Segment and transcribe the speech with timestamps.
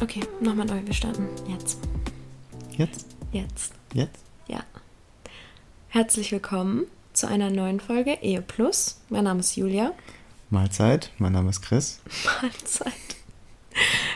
[0.00, 1.26] Okay, nochmal neu, wir starten.
[1.48, 1.80] Jetzt.
[2.76, 3.06] Jetzt?
[3.32, 3.72] Jetzt.
[3.92, 4.24] Jetzt?
[4.46, 4.60] Ja.
[5.88, 9.00] Herzlich willkommen zu einer neuen Folge Ehe Plus.
[9.08, 9.92] Mein Name ist Julia.
[10.50, 11.98] Mahlzeit, mein Name ist Chris.
[12.42, 12.92] Mahlzeit.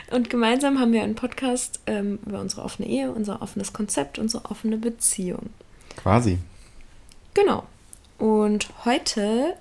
[0.09, 4.45] Und gemeinsam haben wir einen Podcast ähm, über unsere offene Ehe, unser offenes Konzept, unsere
[4.45, 5.49] offene Beziehung.
[5.97, 6.39] Quasi.
[7.33, 7.65] Genau.
[8.19, 9.57] Und heute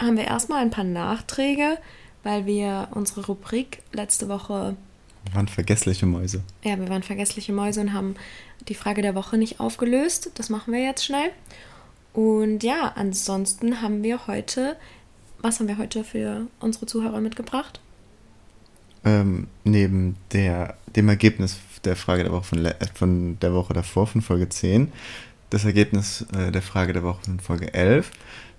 [0.00, 1.78] haben wir erstmal ein paar Nachträge,
[2.24, 4.76] weil wir unsere Rubrik letzte Woche,
[5.24, 6.42] Wir waren vergessliche Mäuse.
[6.62, 8.16] ja, wir waren vergessliche Mäuse und haben
[8.68, 10.30] die Frage der Woche nicht aufgelöst.
[10.34, 11.30] Das machen wir jetzt schnell.
[12.12, 14.76] Und ja, ansonsten haben wir heute,
[15.40, 17.80] was haben wir heute für unsere Zuhörer mitgebracht?
[19.04, 24.20] Ähm, neben der, dem Ergebnis der Frage der Woche von, von der Woche davor, von
[24.20, 24.92] Folge 10,
[25.50, 28.10] das Ergebnis äh, der Frage der Woche von Folge 11,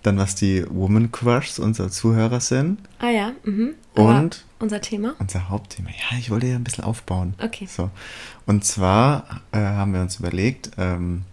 [0.04, 3.76] dann was die Woman Crushs unserer Zuhörer sind Ah ja, mhm.
[3.96, 5.16] Und unser Thema?
[5.20, 5.90] unser Hauptthema.
[5.90, 7.36] Ja, ich wollte ja ein bisschen aufbauen.
[7.42, 7.68] Okay.
[7.68, 7.90] So.
[8.46, 11.24] Und zwar äh, haben wir uns überlegt, ähm,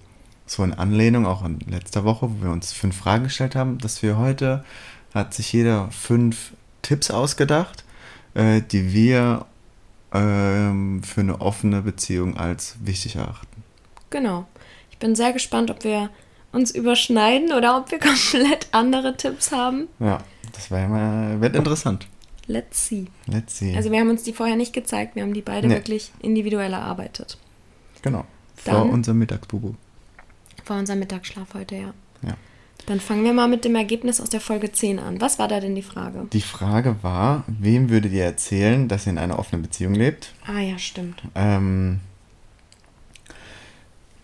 [0.47, 4.03] so in Anlehnung auch an letzter Woche, wo wir uns fünf Fragen gestellt haben, dass
[4.03, 4.65] wir heute,
[5.15, 7.85] hat sich jeder fünf Tipps ausgedacht,
[8.35, 9.47] äh, die wir
[10.13, 13.63] ähm, für eine offene Beziehung als wichtig erachten.
[14.11, 14.47] Genau.
[14.91, 16.11] Ich bin sehr gespannt, ob wir
[16.53, 19.89] uns überschneiden oder ob wir komplett andere Tipps haben.
[19.99, 20.19] Ja,
[20.53, 22.07] das wäre mal, wird interessant.
[22.47, 23.07] Let's see.
[23.27, 23.77] Let's see.
[23.77, 25.75] Also wir haben uns die vorher nicht gezeigt, wir haben die beide Nee.
[25.75, 27.39] wirklich individuell erarbeitet.
[28.03, 28.25] genau.
[28.57, 29.75] Vor Dann- unserem Mittagsbubu.
[30.65, 31.95] Vor unserem Mittagsschlaf heute, ja.
[32.23, 32.35] Ja.
[32.87, 35.21] Dann fangen wir mal mit dem Ergebnis aus der Folge 10 an.
[35.21, 36.27] Was war da denn die Frage?
[36.33, 40.33] Die Frage war, wem würdet ihr erzählen, dass ihr in einer offenen Beziehung lebt?
[40.47, 41.23] Ah ja, stimmt.
[41.35, 42.01] Ähm,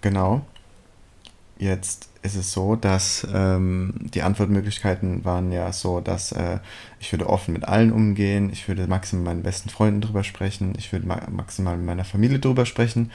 [0.00, 0.43] genau.
[1.58, 6.59] Jetzt ist es so, dass ähm, die Antwortmöglichkeiten waren ja so, dass äh,
[7.00, 10.75] ich würde offen mit allen umgehen, ich würde maximal mit meinen besten Freunden drüber sprechen,
[10.76, 13.10] ich würde ma maximal mit meiner Familie drüber sprechen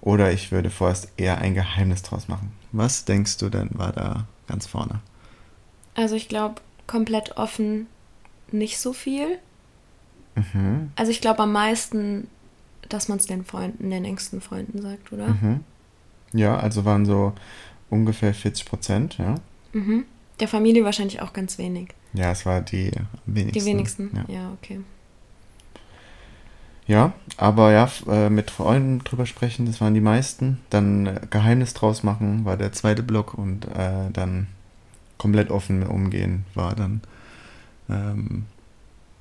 [0.00, 2.52] oder ich würde vorerst eher ein Geheimnis draus machen.
[2.72, 5.00] Was denkst du denn war da ganz vorne?
[5.94, 6.56] Also ich glaube,
[6.86, 7.86] komplett offen
[8.50, 9.38] nicht so viel.
[10.34, 10.90] Mhm.
[10.96, 12.28] Also ich glaube am meisten,
[12.88, 15.28] dass man es den Freunden, den engsten Freunden sagt, oder?
[15.28, 15.60] Mhm.
[16.32, 17.34] Ja, also waren so
[17.92, 19.34] ungefähr 40 Prozent, ja.
[19.72, 20.04] Mhm.
[20.40, 21.90] Der Familie wahrscheinlich auch ganz wenig.
[22.14, 22.90] Ja, es war die
[23.26, 23.58] wenigsten.
[23.58, 24.10] Die wenigsten.
[24.14, 24.34] Ja.
[24.34, 24.80] ja okay.
[26.86, 30.58] Ja, aber ja, äh, mit Freunden drüber sprechen, das waren die meisten.
[30.70, 34.48] Dann äh, Geheimnis draus machen war der zweite Block und äh, dann
[35.16, 37.00] komplett offen umgehen war dann
[37.88, 38.46] ähm,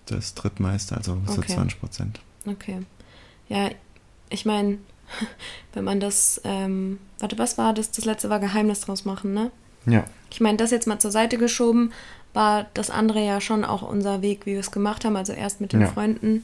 [0.08, 1.54] das drittmeiste, also so Okay.
[1.54, 2.20] 20 Prozent.
[2.48, 2.80] Okay.
[3.48, 3.70] Ja,
[4.30, 4.80] ich meine,
[5.74, 7.92] wenn man das, ähm, warte, was war das?
[7.92, 9.52] Das letzte war Geheimnis draus machen, ne?
[9.86, 11.92] Ja, Ich meine, das jetzt mal zur Seite geschoben,
[12.34, 15.16] war das andere ja schon auch unser Weg, wie wir es gemacht haben.
[15.16, 15.88] Also erst mit den Ja.
[15.88, 16.44] Freunden.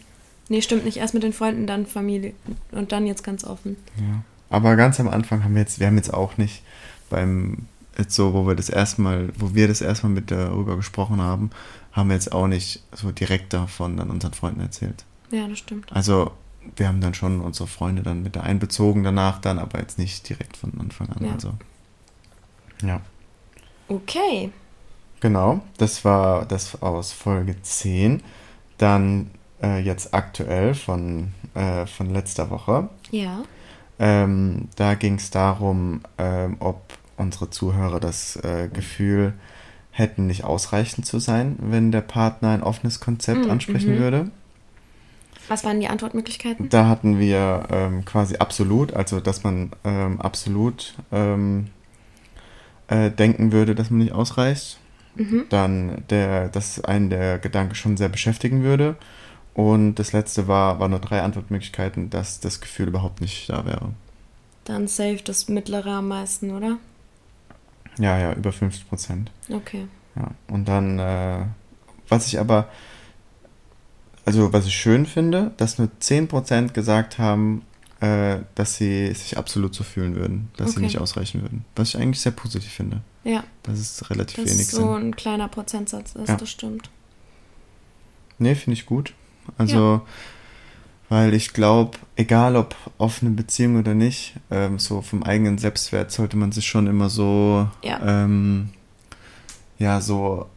[0.49, 0.97] Nee, stimmt nicht.
[0.97, 2.33] Erst mit den Freunden, dann Familie.
[2.71, 3.77] Und dann jetzt ganz offen.
[3.97, 4.23] ja.
[4.49, 6.63] Aber ganz am Anfang haben wir jetzt, wir haben jetzt auch nicht
[7.09, 7.65] beim,
[7.97, 11.49] jetzt so, wo wir das erstmal, wo wir das erstmal mit darüber gesprochen haben,
[11.91, 15.03] haben wir jetzt auch nicht so direkt davon dann unseren Freunden erzählt.
[15.31, 15.91] Ja, das stimmt.
[15.91, 16.31] Also
[16.75, 20.57] wir haben dann schon unsere Freunde dann mit einbezogen danach dann, aber jetzt nicht direkt
[20.57, 21.25] von Anfang an.
[21.25, 21.33] Ja.
[21.33, 21.53] Also
[22.83, 23.01] ja,
[23.87, 24.51] Okay.
[25.19, 25.61] genau.
[25.77, 28.21] Das war das aus Folge 10.
[28.77, 32.89] Dann äh, jetzt aktuell von, äh, von letzter Woche.
[33.11, 33.43] Ja.
[33.99, 39.33] Ähm, da ging es darum, ähm, ob unsere Zuhörer das äh, Gefühl
[39.89, 43.99] hätten, nicht ausreichend zu sein, wenn der Partner ein offenes Konzept Mm, ansprechen mhm.
[43.99, 44.31] würde.
[45.47, 46.69] Was waren die Antwortmöglichkeiten?
[46.69, 51.67] Da hatten wir ähm, quasi absolut, also dass man ähm, absolut ähm,
[52.87, 54.79] äh, denken würde, dass man nicht ausreicht.
[55.15, 55.45] Mhm.
[55.49, 58.95] Dann der, dass einen der Gedanke schon sehr beschäftigen würde.
[59.53, 63.93] Und das letzte war, war nur drei Antwortmöglichkeiten, dass das Gefühl überhaupt nicht da wäre.
[64.65, 66.77] Dann safe das mittlere am meisten, oder?
[67.97, 69.31] Ja, ja, über 50 Prozent.
[69.49, 69.87] Okay.
[70.15, 70.31] Ja.
[70.47, 71.45] Und dann, äh,
[72.07, 72.67] was ich aber
[74.27, 77.63] also was ich schön finde, dass nur 10% gesagt haben,
[78.01, 80.85] äh, dass sie sich absolut so fühlen würden, dass sie Okay.
[80.85, 81.65] nicht ausreichen würden.
[81.75, 83.01] Was ich eigentlich sehr positiv finde.
[83.23, 86.35] Ja, Dass es relativ dass wenig es so ein kleiner Prozentsatz ist, Ja.
[86.35, 86.89] das stimmt.
[88.37, 89.13] Nee, finde ich gut.
[89.57, 90.01] Also,
[91.09, 96.37] weil ich glaube, egal ob offene Beziehung oder nicht, ähm, so vom eigenen Selbstwert sollte
[96.37, 97.99] man sich schon immer so, Ja.
[98.05, 98.69] ähm,
[99.79, 100.47] ja, so,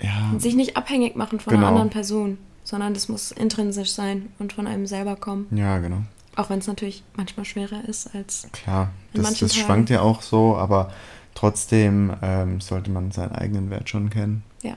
[0.00, 1.62] ja, Und sich nicht abhängig machen von Genau.
[1.66, 5.46] einer anderen Person, sondern das muss intrinsisch sein und von einem selber kommen.
[5.50, 6.02] ja, genau.
[6.34, 8.48] Auch wenn es natürlich manchmal schwerer ist als.
[8.52, 10.90] Klar, das, das schwankt ja auch so, aber
[11.34, 14.42] trotzdem ähm, sollte man seinen eigenen Wert schon kennen.
[14.62, 14.76] Ja.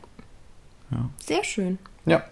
[0.92, 1.10] Ja.
[1.26, 1.80] Sehr schön.
[2.06, 2.26] Ja,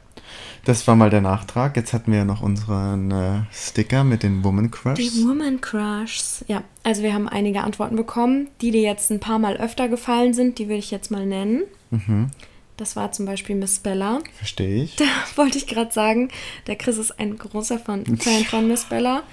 [0.65, 1.75] das war mal der Nachtrag.
[1.75, 4.99] Jetzt hatten wir ja noch unseren äh, Sticker mit den Woman Crushs.
[4.99, 6.43] Die Woman Crushs.
[6.47, 8.47] Ja, also wir haben einige Antworten bekommen.
[8.61, 11.63] Die, die jetzt ein paar Mal öfter gefallen sind, die will ich jetzt mal nennen.
[11.91, 12.29] Mhm,
[12.77, 14.19] Das war zum Beispiel Miss Bella.
[14.35, 14.95] verstehe ich.
[14.95, 15.05] Da
[15.35, 16.29] wollte ich gerade sagen,
[16.67, 19.23] der Chris ist ein großer Fan, Fan von Miss Bella.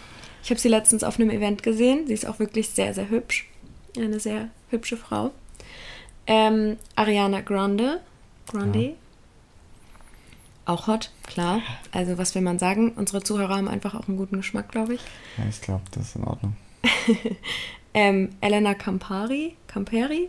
[0.43, 2.07] Ich habe sie letztens auf einem Event gesehen.
[2.07, 3.47] Sie ist auch wirklich sehr, sehr hübsch.
[3.97, 5.33] Eine sehr hübsche Frau.
[6.27, 8.01] Ähm, Ariana Grande.
[8.47, 8.95] Grande.
[10.65, 11.61] Auch hot, klar.
[11.93, 12.93] Also was will man sagen?
[12.93, 15.01] Unsere Zuhörer haben einfach auch einen guten Geschmack, glaube ich.
[15.37, 16.57] Ja, ich glaube, das ist in Ordnung.
[17.93, 19.57] Ähm, Elena Campari.
[19.67, 20.29] Camperi.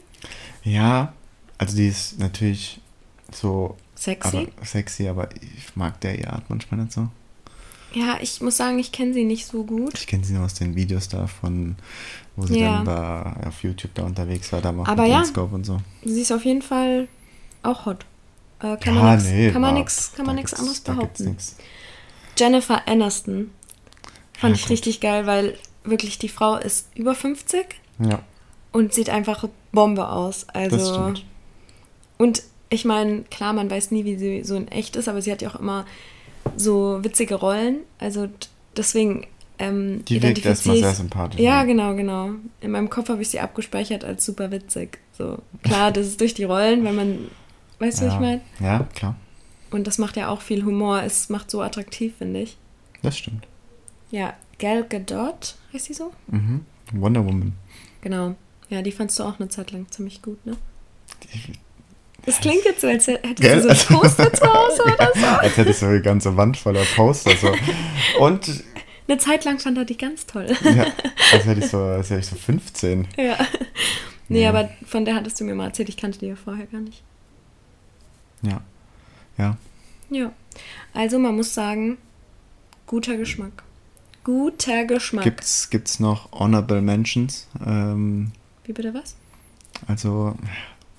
[0.63, 1.13] Ja,
[1.59, 2.80] also die ist natürlich
[3.35, 4.37] so Sexy.
[4.55, 7.07] aber, sexy, aber ich mag der ihr Art manchmal nicht so.
[7.93, 9.93] Ja, ich muss sagen, ich kenne sie nicht so gut.
[9.95, 11.75] Ich kenne sie nur aus den Videos da von,
[12.37, 12.77] wo sie Ja.
[12.77, 15.19] dann da auf YouTube da unterwegs war, da macht Aber mit ja.
[15.19, 15.79] Inscope und so.
[16.05, 17.09] Sie ist auf jeden Fall
[17.63, 18.05] auch hot.
[18.59, 21.35] Äh, kann Ja, man nix, nee, kann man nix, kann man nix anderes behaupten.
[22.37, 23.51] Jennifer Aniston
[24.37, 24.71] fand Ja, ich gut.
[24.71, 27.65] richtig geil, weil wirklich die Frau ist über 50
[27.99, 28.19] Ja,
[28.71, 30.45] und sieht einfach Bombe aus.
[30.53, 31.25] das Also stimmt.
[32.71, 35.41] Ich meine, klar, man weiß nie, wie sie so in echt ist, aber sie hat
[35.41, 35.85] ja auch immer
[36.55, 37.81] so witzige Rollen.
[37.99, 38.29] Also
[38.75, 39.27] deswegen
[39.59, 41.39] ähm, Die wirkt erstmal sehr sympathisch.
[41.39, 41.67] Ja, ne?
[41.67, 42.29] genau, genau.
[42.61, 44.99] In meinem Kopf habe ich sie abgespeichert als super witzig.
[45.17, 47.27] So klar, das ist durch die Rollen, wenn man,
[47.79, 48.15] weißt du, was ja.
[48.15, 48.41] ich meine?
[48.61, 49.15] Ja, klar.
[49.69, 51.03] Und das macht ja auch viel Humor.
[51.03, 52.57] Es macht so attraktiv, finde ich.
[53.01, 53.47] Das stimmt.
[54.11, 56.13] Ja, Gal Gadot, heißt sie so?
[56.27, 56.65] Mhm.
[56.93, 57.53] Wonder Woman.
[58.01, 58.35] Genau.
[58.69, 60.55] Ja, die fandst du auch eine Zeit lang ziemlich gut, ne?
[61.23, 61.53] Die,
[62.25, 63.61] Das klingt jetzt so, als hättest Gell?
[63.61, 65.25] du so ein Poster zu Hause oder so.
[65.25, 67.31] als hätte ich so eine ganze Wand voller Poster.
[67.35, 67.51] So.
[68.19, 68.63] Und
[69.07, 70.47] Eine Zeit lang fand er die ganz toll.
[70.63, 70.85] ja,
[71.33, 73.07] als hätte ich so, als hätte ich so 15.
[73.17, 73.37] ja.
[74.27, 74.49] Nee, Ja.
[74.49, 77.03] aber von der hattest du mir mal erzählt, ich kannte die ja vorher gar nicht.
[78.43, 78.61] Ja.
[79.37, 79.57] Ja.
[80.09, 80.31] Ja.
[80.93, 81.97] Also man muss sagen,
[82.87, 83.63] guter Geschmack.
[84.23, 85.23] Guter Geschmack.
[85.23, 87.47] Gibt's, gibt's noch Honorable Mentions?
[87.65, 88.31] Ähm,
[88.65, 89.15] Wie bitte was?
[89.87, 90.35] also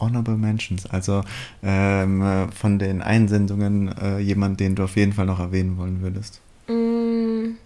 [0.03, 0.87] Honorable Mentions.
[0.87, 1.23] Also
[1.63, 6.03] ähm, äh, von den Einsendungen äh, jemand, den du auf jeden Fall noch erwähnen wollen
[6.03, 6.41] würdest.
[6.69, 7.57] Mm.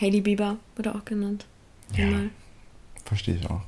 [0.00, 1.46] Hailey Bieber wurde auch genannt.
[1.96, 2.06] Ja.
[2.06, 2.30] Einmal.
[3.04, 3.62] Verstehe ich auch.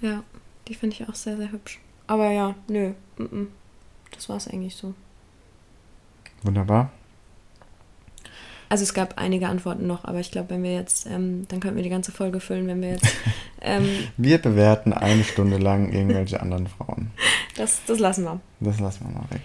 [0.00, 0.22] Ja,
[0.68, 1.80] die finde ich auch sehr, sehr hübsch.
[2.06, 2.92] Aber ja, nö.
[3.18, 3.48] mm, mm.
[4.12, 4.94] Das war es eigentlich so.
[6.42, 6.90] Wunderbar.
[8.70, 11.76] Also es gab einige Antworten noch, aber ich glaube, wenn wir jetzt, ähm, dann könnten
[11.76, 13.06] wir die ganze Folge füllen, wenn wir jetzt,
[13.60, 13.84] ähm,
[14.16, 17.10] Wir bewerten eine Stunde lang irgendwelche anderen Frauen.
[17.56, 18.40] das, das lassen wir.
[18.60, 19.42] Das lassen wir mal weg.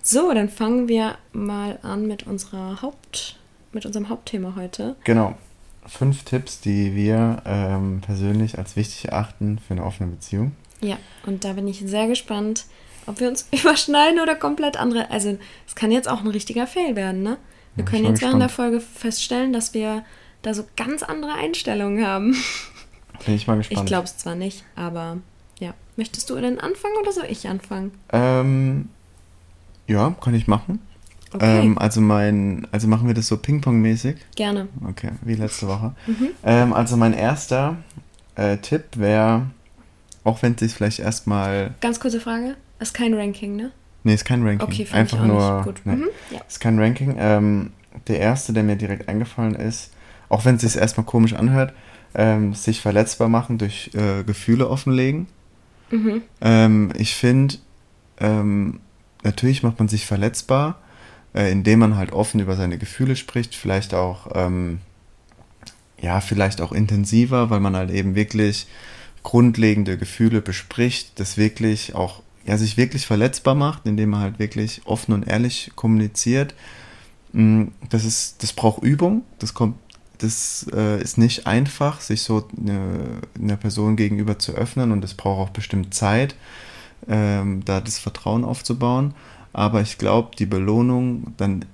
[0.00, 3.40] So, dann fangen wir mal an mit unserer Haupt,
[3.72, 4.94] mit unserem Hauptthema heute.
[5.02, 5.36] Genau.
[5.84, 10.52] Fünf Tipps, die wir ähm, persönlich als wichtig erachten für eine offene Beziehung.
[10.80, 12.66] Ja, und da bin ich sehr gespannt,
[13.06, 15.10] ob wir uns überschneiden oder komplett andere.
[15.10, 17.38] Also, es kann jetzt auch ein richtiger Fail werden, ne?
[17.78, 18.48] Wir können jetzt während der.
[18.48, 20.04] Folge feststellen, dass wir
[20.42, 22.36] da so ganz andere Einstellungen haben.
[23.24, 23.80] Bin ich mal gespannt.
[23.80, 25.18] Ich glaube es zwar nicht, aber
[25.60, 25.74] ja.
[25.96, 27.92] Möchtest du denn anfangen oder soll ich anfangen?
[28.12, 28.88] Ähm,
[29.86, 30.80] ja, kann ich machen.
[31.32, 31.66] Okay.
[31.66, 34.16] Ähm, also mein, also machen wir das so Ping-Pong-mäßig.
[34.34, 34.68] Gerne.
[34.88, 35.94] Okay, wie letzte Woche.
[36.06, 36.28] Mhm.
[36.42, 37.76] Ähm, also mein erster
[38.34, 39.46] äh, Tipp wäre,
[40.24, 42.56] auch wenn es sich vielleicht erstmal, Ganz kurze Frage.
[42.78, 43.72] Das ist kein Ranking, ne?
[44.08, 44.66] Nee, ist kein Ranking.
[44.66, 45.80] Okay, einfach auch nur, nicht gut.
[45.84, 46.40] Nee, Mhm, ja.
[46.48, 47.14] ist kein Ranking.
[47.18, 47.70] Ähm,
[48.08, 49.92] der erste, der mir direkt eingefallen ist,
[50.28, 51.72] auch wenn es sich erstmal komisch anhört,
[52.14, 55.26] ähm, sich verletzbar machen durch äh, Gefühle offenlegen.
[55.90, 56.22] Mhm.
[56.40, 57.56] Ähm, ich finde,
[58.18, 58.80] ähm,
[59.24, 60.78] natürlich macht man sich verletzbar,
[61.34, 64.78] äh, indem man halt offen über seine Gefühle spricht, vielleicht auch, ähm,
[66.00, 68.66] ja, vielleicht auch intensiver, weil man halt eben wirklich
[69.22, 74.80] grundlegende Gefühle bespricht, das wirklich auch, ja, sich wirklich verletzbar macht, indem man halt wirklich
[74.86, 76.54] offen und ehrlich kommuniziert.
[77.32, 79.76] Mm, Das ist, das braucht Übung, das kommt,
[80.16, 85.12] das äh, ist nicht einfach, sich so eine, einer Person gegenüber zu öffnen und es
[85.14, 86.36] braucht auch bestimmt Zeit,
[87.06, 89.14] ähm, da das Vertrauen aufzubauen.
[89.52, 91.66] aber ich glaube, die Belohnung dann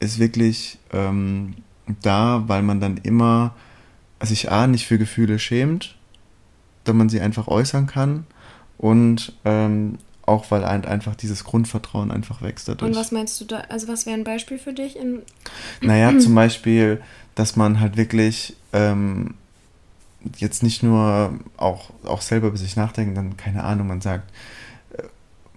[0.00, 1.54] ist wirklich ähm,
[2.02, 3.54] da, weil man dann immer
[4.22, 5.96] sich A nicht für Gefühle schämt,
[6.84, 8.26] da man sie einfach äußern kann
[8.80, 12.90] und ähm, auch weil ein, einfach dieses Grundvertrauen einfach wächst dadurch.
[12.90, 14.96] Und was meinst du da, also was wäre ein Beispiel für dich?
[14.96, 15.20] In
[15.82, 17.02] naja, zum Beispiel,
[17.34, 19.34] dass man halt wirklich ähm,
[20.38, 24.32] jetzt nicht nur auch, auch selber über sich nachdenken, dann keine Ahnung, man sagt,
[24.96, 25.02] äh,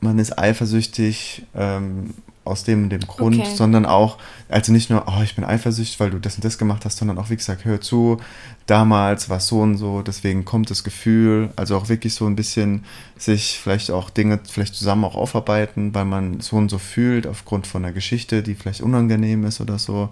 [0.01, 2.13] man ist eifersüchtig ähm,
[2.46, 3.56] aus dem und dem Grund, okay.
[3.56, 4.18] sondern auch,
[4.50, 7.18] also nicht nur, oh, ich bin eifersüchtig, weil du das und das gemacht hast, sondern
[7.18, 8.18] auch, wie gesagt, hör zu,
[8.66, 12.36] damals war es so und so, deswegen kommt das Gefühl, also auch wirklich so ein
[12.36, 12.84] bisschen
[13.18, 17.66] sich vielleicht auch Dinge vielleicht zusammen auch aufarbeiten, weil man so und so fühlt, aufgrund
[17.66, 20.10] von einer Geschichte, die vielleicht unangenehm ist oder so,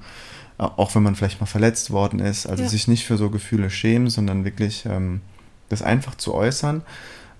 [0.58, 2.70] auch wenn man vielleicht mal verletzt worden ist, also ja.
[2.70, 5.22] sich nicht für so Gefühle schämen, sondern wirklich ähm,
[5.70, 6.84] das einfach zu äußern.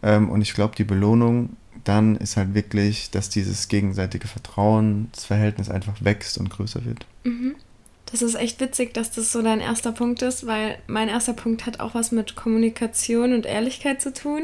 [0.04, 5.96] Ähm, und ich glaube, die Belohnung dann ist halt wirklich, dass dieses gegenseitige Vertrauensverhältnis einfach
[6.02, 7.06] wächst und größer wird.
[7.24, 7.56] Mhm.
[8.12, 11.66] Das ist echt witzig, dass das so dein erster Punkt ist, weil mein erster Punkt
[11.66, 14.44] hat auch was mit Kommunikation und Ehrlichkeit zu tun.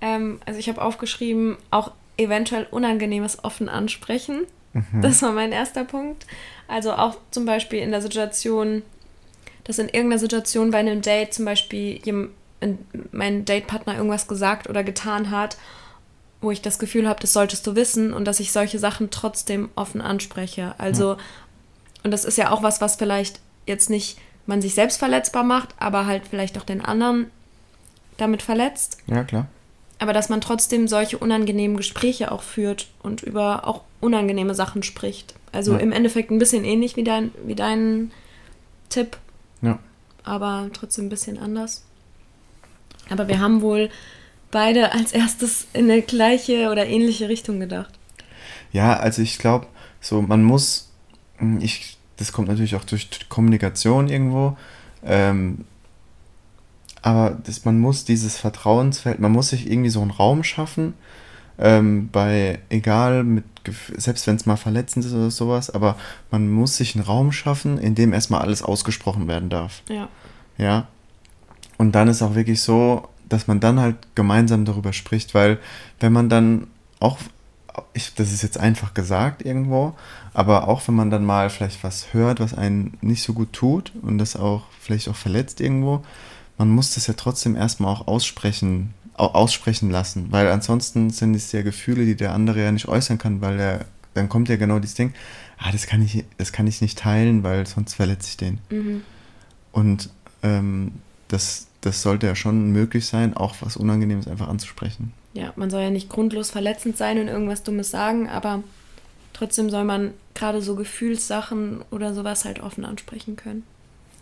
[0.00, 4.42] Ähm, also ich habe aufgeschrieben, auch eventuell Unangenehmes offen ansprechen.
[4.74, 5.00] Mhm.
[5.00, 6.26] Das war mein erster Punkt.
[6.66, 8.82] Also auch zum Beispiel in der Situation,
[9.64, 12.00] dass in irgendeiner Situation bei einem Date zum Beispiel
[13.12, 15.56] mein Datepartner irgendwas gesagt oder getan hat
[16.40, 19.68] wo ich das Gefühl habe, das solltest du wissen und dass ich solche Sachen trotzdem
[19.74, 20.74] offen anspreche.
[20.78, 21.18] Also, ja.
[22.04, 25.74] und das ist ja auch was, was vielleicht jetzt nicht man sich selbst verletzbar macht,
[25.78, 27.30] aber halt vielleicht auch den anderen
[28.16, 28.98] damit verletzt.
[29.06, 29.46] Ja, klar.
[29.98, 35.34] Aber dass man trotzdem solche unangenehmen Gespräche auch führt und über auch unangenehme Sachen spricht.
[35.52, 35.78] Also ja.
[35.78, 38.12] im Endeffekt ein bisschen ähnlich wie dein, wie dein
[38.88, 39.16] Tipp.
[39.60, 39.78] Ja.
[40.24, 41.84] Aber trotzdem ein bisschen anders.
[43.10, 43.90] Aber wir haben wohl
[44.50, 47.98] beide als erstes in eine gleiche oder ähnliche Richtung gedacht.
[48.72, 49.66] Ja, also ich glaube,
[50.00, 50.90] so man muss,
[51.38, 54.56] hm, ich, das kommt natürlich auch durch Kommunikation irgendwo,
[55.04, 55.64] ähm,
[57.02, 60.94] aber das, man muss dieses Vertrauensfeld, man muss sich irgendwie so einen Raum schaffen,
[61.58, 63.44] ähm, bei, egal, mit,
[63.96, 65.96] selbst wenn es mal verletzend ist oder sowas, aber
[66.30, 69.82] man muss sich einen Raum schaffen, in dem erstmal alles ausgesprochen werden darf.
[69.88, 70.08] Ja.
[70.56, 70.88] Ja.
[71.76, 75.58] Und dann ist auch wirklich so, dass man dann halt gemeinsam darüber spricht, weil
[76.00, 76.66] wenn man dann
[77.00, 77.18] auch,
[77.92, 79.94] ich, das ist jetzt einfach gesagt irgendwo,
[80.34, 83.92] aber auch wenn man dann mal vielleicht was hört, was einen nicht so gut tut
[84.02, 86.02] und das auch vielleicht auch verletzt irgendwo,
[86.56, 91.52] man muss das ja trotzdem erstmal auch aussprechen, auch aussprechen lassen, weil ansonsten sind es
[91.52, 94.78] ja Gefühle, die der andere ja nicht äußern kann, weil er, dann kommt ja genau
[94.78, 95.14] dieses Ding,
[95.58, 98.58] ah, das kann ich, das kann ich nicht teilen, weil sonst verletze ich den.
[98.70, 99.02] Mhm.
[99.72, 100.10] Und
[100.42, 100.92] ähm,
[101.28, 105.12] das, das sollte ja schon möglich sein, auch was Unangenehmes einfach anzusprechen.
[105.32, 108.62] Ja, man soll ja nicht grundlos verletzend sein und irgendwas Dummes sagen, aber
[109.32, 113.62] trotzdem soll man gerade so Gefühlssachen oder sowas halt offen ansprechen können.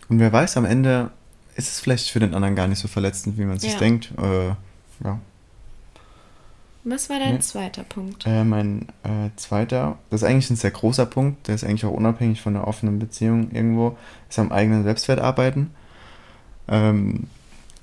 [0.09, 1.11] Und wer weiß, am Ende
[1.55, 3.79] ist es vielleicht für den anderen gar nicht so verletzend, wie man sich ja.
[3.79, 4.11] denkt.
[4.21, 4.49] Äh,
[5.03, 5.19] ja.
[6.83, 7.39] Was war dein ja.
[7.41, 8.25] zweiter Punkt?
[8.25, 11.91] Äh, mein äh, zweiter, das ist eigentlich ein sehr großer Punkt, der ist eigentlich auch
[11.91, 13.97] unabhängig von der offenen Beziehung irgendwo,
[14.29, 15.71] ist am eigenen Selbstwert arbeiten.
[16.69, 17.27] Ähm,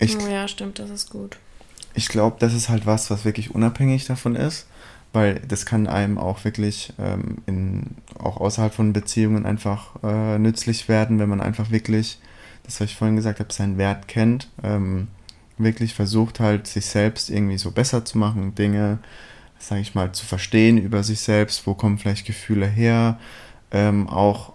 [0.05, 1.39] ich, oh ja, stimmt, das ist gut.
[1.95, 4.67] Ich glaube, das ist halt was, was wirklich unabhängig davon ist,
[5.13, 10.89] weil das kann einem auch wirklich ähm, in, auch außerhalb von Beziehungen einfach äh, nützlich
[10.89, 12.19] werden, wenn man einfach wirklich,
[12.65, 15.09] das, was ich vorhin gesagt habe, seinen Wert kennt, ähm,
[15.57, 18.99] wirklich versucht halt, sich selbst irgendwie so besser zu machen, Dinge,
[19.59, 23.19] sage ich mal, zu verstehen über sich selbst, wo kommen vielleicht Gefühle her,
[23.71, 24.53] ähm, auch,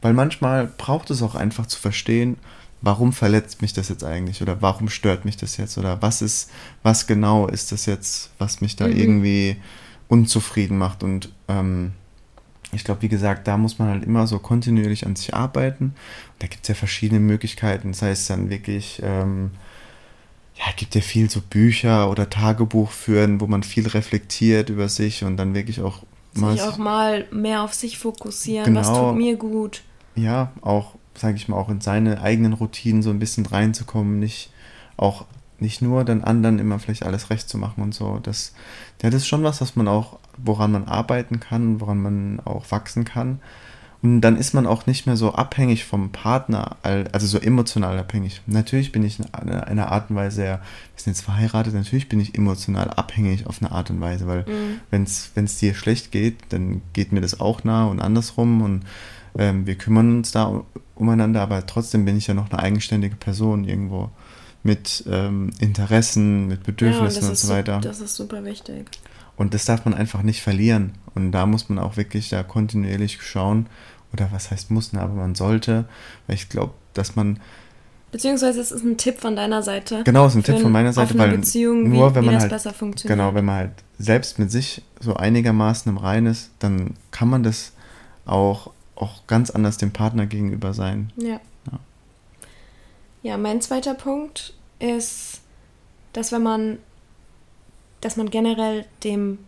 [0.00, 2.38] weil manchmal braucht es auch einfach zu verstehen,
[2.82, 6.50] warum verletzt mich das jetzt eigentlich oder warum stört mich das jetzt oder was ist,
[6.82, 8.96] was genau ist das jetzt, was mich da mhm.
[8.96, 9.56] irgendwie
[10.08, 11.92] unzufrieden macht und ähm,
[12.74, 15.94] ich glaube, wie gesagt, da muss man halt immer so kontinuierlich an sich arbeiten.
[16.38, 19.50] Da gibt es ja verschiedene Möglichkeiten, sei es dann wirklich, ähm,
[20.54, 25.22] ja, gibt ja viel so Bücher oder Tagebuch führen, wo man viel reflektiert über sich
[25.22, 26.02] und dann wirklich auch
[26.34, 26.52] mal.
[26.52, 29.82] Sich auch mal mehr auf sich fokussieren, genau, was tut mir gut.
[30.14, 34.50] Ja, auch sage ich mal, auch in seine eigenen Routinen so ein bisschen reinzukommen, nicht
[34.96, 35.24] auch
[35.58, 38.18] nicht nur den anderen immer vielleicht alles recht zu machen und so.
[38.22, 38.52] Das,
[39.02, 42.70] ja, das ist schon was, was man auch, woran man arbeiten kann, woran man auch
[42.70, 43.40] wachsen kann.
[44.02, 48.42] Und dann ist man auch nicht mehr so abhängig vom Partner, also so emotional abhängig.
[48.46, 50.60] Natürlich bin ich in einer Art und Weise, wir
[50.96, 54.80] sind jetzt verheiratet, natürlich bin ich emotional abhängig auf eine Art und Weise, weil mhm.
[54.90, 55.04] wenn
[55.44, 58.84] es dir schlecht geht, dann geht mir das auch nah und andersrum und
[59.38, 60.64] ähm, wir kümmern uns da
[60.96, 64.10] umeinander, aber trotzdem bin ich ja noch eine eigenständige Person irgendwo.
[64.62, 67.80] Mit ähm, Interessen, mit Bedürfnissen ja, und, und so weiter.
[67.80, 68.86] Das ist super wichtig.
[69.36, 70.92] Und das darf man einfach nicht verlieren.
[71.14, 73.66] Und da muss man auch wirklich da kontinuierlich schauen,
[74.12, 75.86] oder was heißt muss, ne, aber man sollte,
[76.26, 77.40] weil ich glaube, dass man.
[78.10, 80.02] Beziehungsweise es ist ein Tipp von deiner Seite.
[80.04, 82.42] Genau, es ist ein Tipp von meiner Seite, weil Beziehung, nur wie, wenn man das
[82.42, 83.18] halt, besser funktioniert.
[83.18, 87.42] Genau, wenn man halt selbst mit sich so einigermaßen im Rein ist, dann kann man
[87.42, 87.72] das
[88.26, 91.10] auch, auch ganz anders dem Partner gegenüber sein.
[91.16, 91.40] Ja.
[93.22, 95.40] Ja, mein zweiter Punkt ist,
[96.12, 96.78] dass wenn man,
[98.00, 99.38] dass man generell dem,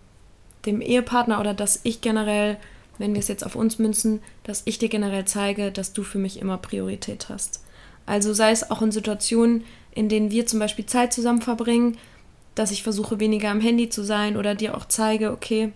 [0.64, 2.58] dem Ehepartner oder dass ich generell
[2.98, 6.18] wenn wir es jetzt auf uns münzen, dass ich dir generell zeige, dass du für
[6.18, 7.62] mich immer Priorität hast.
[8.06, 11.96] Also sei es auch in Situationen, in denen wir zum Beispiel Zeit zusammen verbringen,
[12.54, 15.72] dass ich versuche, weniger am Handy zu sein oder dir auch zeige, okay,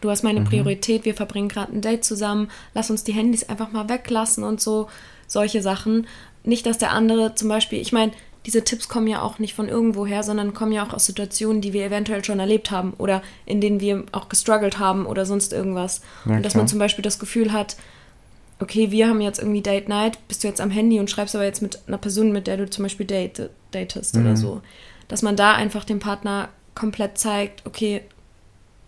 [0.00, 0.46] du hast meine mhm.
[0.46, 4.60] Priorität, wir verbringen gerade ein Date zusammen, lass uns die Handys einfach mal weglassen und
[4.60, 4.88] so,
[5.26, 6.06] solche Sachen.
[6.44, 8.12] Nicht, dass der andere zum Beispiel, ich meine,
[8.46, 11.72] diese Tipps kommen ja auch nicht von irgendwoher, sondern kommen ja auch aus Situationen, die
[11.72, 16.02] wir eventuell schon erlebt haben oder in denen wir auch gestruggelt haben oder sonst irgendwas.
[16.26, 17.76] Ja, und dass man zum Beispiel das Gefühl hat,
[18.60, 21.44] okay, wir haben jetzt irgendwie Date Night, bist du jetzt am Handy und schreibst aber
[21.44, 24.22] jetzt mit einer Person, mit der du zum Beispiel date, datest mhm.
[24.22, 24.60] oder so.
[25.08, 28.02] Dass man da einfach dem Partner komplett zeigt, okay,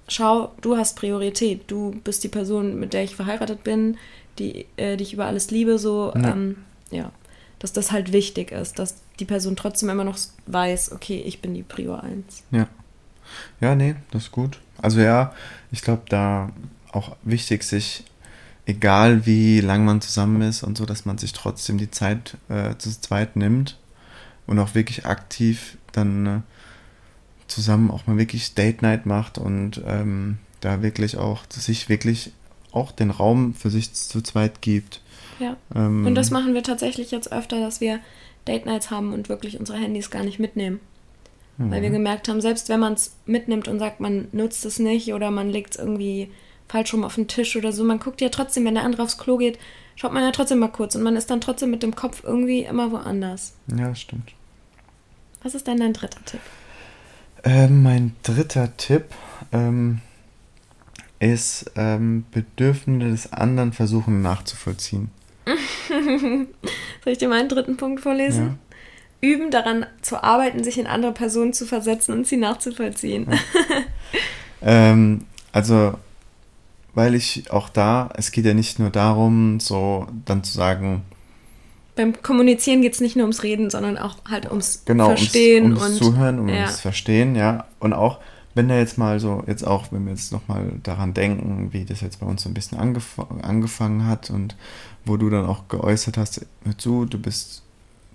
[0.08, 3.96] schau, du hast Priorität, du bist die Person, mit der ich verheiratet bin,
[4.38, 6.32] die, äh, die ich über alles liebe, so, ja.
[6.32, 6.56] Ähm,
[6.90, 7.10] ja.
[7.58, 11.54] Dass das halt wichtig ist, dass die Person trotzdem immer noch weiß, okay, ich bin
[11.54, 12.42] die Prior 1.
[12.50, 12.68] Ja.
[13.60, 14.60] Ja, nee, das ist gut.
[14.78, 15.34] Also ja,
[15.72, 16.50] ich glaube, da
[16.92, 18.04] auch wichtig, sich,
[18.66, 22.76] egal wie lang man zusammen ist und so, dass man sich trotzdem die Zeit äh,
[22.76, 23.78] zu zweit nimmt
[24.46, 26.40] und auch wirklich aktiv dann äh,
[27.46, 32.32] zusammen auch mal wirklich Date Night macht und ähm, da wirklich auch sich wirklich
[32.72, 35.00] auch den Raum für sich zu zweit gibt.
[35.38, 35.56] Ja.
[35.74, 38.00] Ähm, und das machen wir tatsächlich jetzt öfter, dass wir
[38.46, 40.80] Date Nights haben und wirklich unsere Handys gar nicht mitnehmen.
[41.58, 41.70] Mhm.
[41.70, 45.12] Weil wir gemerkt haben, selbst wenn man es mitnimmt und sagt, man nutzt es nicht
[45.12, 46.30] oder man legt es irgendwie
[46.68, 49.18] falsch rum auf den Tisch oder so, man guckt ja trotzdem, wenn der andere aufs
[49.18, 49.58] Klo geht,
[49.94, 52.64] schaut man ja trotzdem mal kurz und man ist dann trotzdem mit dem Kopf irgendwie
[52.64, 53.54] immer woanders.
[53.76, 54.32] Ja, stimmt.
[55.42, 56.40] Was ist denn dein dritter Tipp?
[57.44, 59.04] Ähm, mein dritter Tipp
[59.52, 60.00] ähm,
[61.20, 65.10] ist ähm, Bedürfnisse des anderen versuchen nachzuvollziehen.
[65.88, 68.58] Soll ich dir meinen dritten Punkt vorlesen?
[69.22, 69.28] Ja.
[69.28, 73.26] Üben daran zu arbeiten, sich in andere Personen zu versetzen und sie nachzuvollziehen.
[73.30, 73.38] Ja.
[74.90, 75.94] ähm, also,
[76.94, 81.02] weil ich auch da, es geht ja nicht nur darum, so dann zu sagen,
[81.96, 85.82] beim Kommunizieren geht es nicht nur ums Reden, sondern auch halt ums genau, Verstehen ums,
[85.82, 86.64] ums und Zuhören und ja.
[86.64, 87.64] ums Verstehen, ja.
[87.80, 88.20] Und auch
[88.56, 92.00] wenn da jetzt mal so, jetzt auch, wenn wir jetzt nochmal daran denken, wie das
[92.00, 94.56] jetzt bei uns so ein bisschen angef angefangen hat und
[95.04, 97.62] wo du dann auch geäußert hast, hör zu, du bist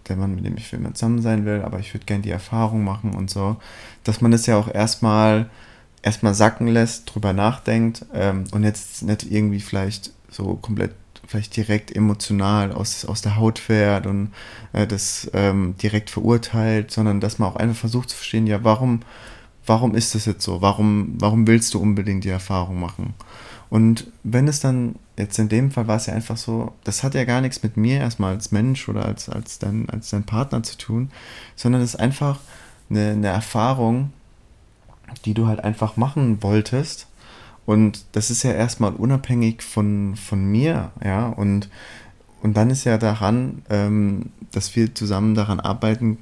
[0.10, 2.84] der Mann, mit dem ich immer zusammen sein will, aber ich würde gerne die Erfahrung
[2.84, 3.58] machen und so,
[4.04, 5.48] dass man das ja auch erstmal
[6.02, 10.96] erstmal sacken lässt, drüber nachdenkt ähm, und jetzt nicht irgendwie vielleicht so komplett
[11.28, 14.34] vielleicht direkt emotional aus, aus der Haut fährt und
[14.74, 19.02] äh, das ähm, direkt verurteilt, sondern dass man auch einfach versucht zu verstehen, ja, warum
[19.66, 20.62] warum ist das jetzt so?
[20.62, 23.14] Warum, warum willst du unbedingt die Erfahrung machen?
[23.70, 27.16] Und wenn es dann, jetzt in dem Fall war es ja einfach so, das hat
[27.16, 30.62] ja gar nichts mit mir erstmal als Mensch oder als, als, dein, als dein Partner
[30.62, 31.10] zu tun,
[31.56, 32.40] sondern es ist einfach
[32.90, 34.12] eine, eine Erfahrung,
[35.24, 37.08] die du halt einfach machen wolltest.
[37.66, 41.28] Und das ist ja erstmal unabhängig von, von mir, ja.
[41.28, 41.70] Und,
[42.42, 46.18] und dann ist ja daran, ähm, dass wir zusammen daran arbeiten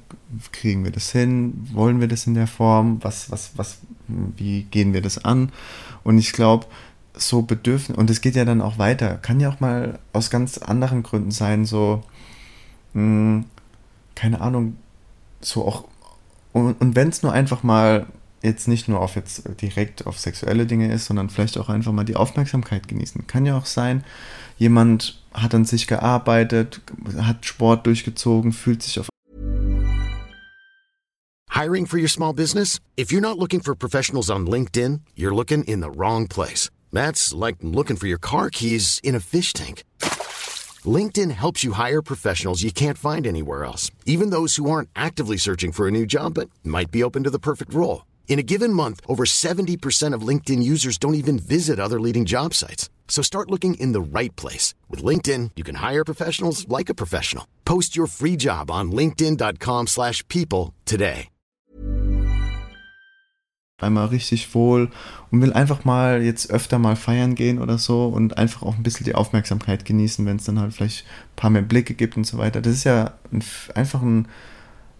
[0.52, 1.66] kriegen wir das hin?
[1.72, 2.98] Wollen wir das in der Form?
[3.02, 5.50] Was, was, was, wie gehen wir das an?
[6.04, 6.66] Und ich glaube,
[7.14, 10.58] so bedürfen, und es geht ja dann auch weiter, kann ja auch mal aus ganz
[10.58, 12.02] anderen Gründen sein, so,
[12.94, 13.44] mh, hm,
[14.14, 14.76] keine Ahnung,
[15.40, 15.84] so auch,
[16.52, 18.06] und, und wenn es nur einfach mal
[18.42, 22.04] jetzt nicht nur auf jetzt direkt auf sexuelle Dinge ist, sondern vielleicht auch einfach mal
[22.04, 23.26] die Aufmerksamkeit genießen.
[23.26, 24.04] Kann ja auch sein,
[24.58, 26.80] jemand hat an sich gearbeitet,
[27.18, 29.08] hat Sport durchgezogen, fühlt sich auf
[31.50, 32.80] Hiring for your small business?
[32.96, 36.70] If you're not looking for professionals on LinkedIn, you're looking in the wrong place.
[36.90, 39.84] That's like looking for your car keys in a fish tank.
[40.86, 45.36] LinkedIn helps you hire professionals you can't find anywhere else, even those who aren't actively
[45.36, 48.06] searching for a new job but might be open to the perfect role.
[48.30, 52.54] In a given month, over 70% of LinkedIn users don't even visit other leading job
[52.54, 52.88] sites.
[53.08, 54.72] So start looking in the right place.
[54.88, 57.44] With LinkedIn, you can hire professionals like a professional.
[57.64, 61.28] Post your free job on linkedin.com slash people today.
[63.82, 64.90] einmal richtig wohl
[65.30, 68.82] und will einfach mal jetzt öfter mal feiern gehen oder so und einfach auch ein
[68.82, 72.26] bisschen die Aufmerksamkeit genießen, wenn es dann halt vielleicht ein paar mehr Blicke gibt und
[72.26, 72.60] so weiter.
[72.60, 73.42] Das ist ja ein,
[73.74, 74.28] einfach ein,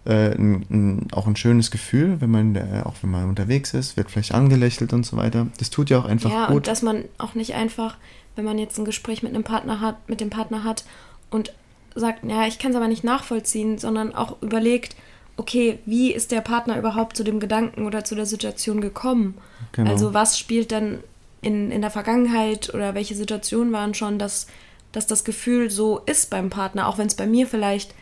[0.05, 3.97] äh, ein, ein, auch ein schönes Gefühl, wenn man äh, auch wenn man unterwegs ist,
[3.97, 5.47] wird vielleicht angelächelt und so weiter.
[5.59, 6.55] Das tut ja auch einfach ja, gut.
[6.55, 7.97] und dass man auch nicht einfach,
[8.35, 10.85] wenn man jetzt ein Gespräch mit einem Partner hat, mit dem Partner hat
[11.29, 11.53] und
[11.93, 14.95] sagt, ja, ich kann es aber nicht nachvollziehen, sondern auch überlegt,
[15.37, 19.35] okay, wie ist der Partner überhaupt zu dem Gedanken oder zu der Situation gekommen?
[19.71, 19.89] Genau.
[19.89, 20.99] Also was spielt denn
[21.41, 24.47] in, in der Vergangenheit oder welche Situationen waren schon, dass,
[24.91, 27.93] dass das Gefühl so ist beim Partner, auch wenn es bei mir vielleicht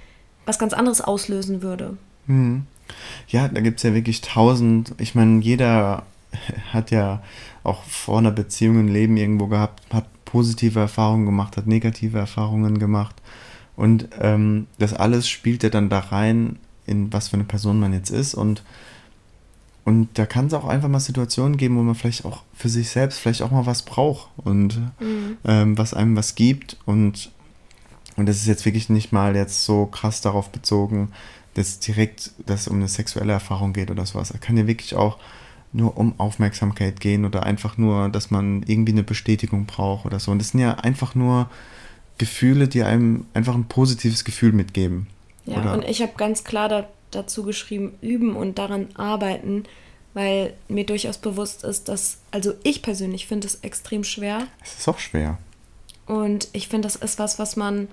[0.49, 1.95] was ganz anderes auslösen würde.
[2.25, 2.63] Mhm.
[3.27, 6.03] Ja, da gibt es ja wirklich tausend, ich meine, jeder
[6.73, 7.21] hat ja
[7.63, 12.79] auch vor einer Beziehung ein Leben irgendwo gehabt, hat positive Erfahrungen gemacht, hat negative Erfahrungen
[12.79, 13.15] gemacht.
[13.75, 17.93] Und ähm, das alles spielt ja dann da rein, in was für eine Person man
[17.93, 18.33] jetzt ist.
[18.33, 18.63] Und,
[19.85, 22.89] und da kann es auch einfach mal Situationen geben, wo man vielleicht auch für sich
[22.89, 25.37] selbst vielleicht auch mal was braucht und mhm.
[25.45, 26.77] ähm, was einem was gibt.
[26.85, 27.31] Und,
[28.19, 31.11] und das ist jetzt wirklich nicht mal jetzt so krass darauf bezogen,
[31.53, 34.31] dass direkt dass es um eine sexuelle Erfahrung geht oder sowas.
[34.31, 35.17] Er kann ja wirklich auch
[35.71, 40.31] nur um Aufmerksamkeit gehen oder einfach nur, dass man irgendwie eine Bestätigung braucht oder so.
[40.31, 41.49] Und das sind ja einfach nur
[42.17, 45.07] Gefühle, die einem einfach ein positives Gefühl mitgeben.
[45.45, 45.73] Ja, oder?
[45.73, 49.63] und ich habe ganz klar da, dazu geschrieben, üben und daran arbeiten,
[50.13, 54.47] weil mir durchaus bewusst ist, dass, also ich persönlich finde es extrem schwer.
[54.63, 55.37] Es ist auch schwer.
[56.07, 57.87] Und ich finde, das ist was, was man,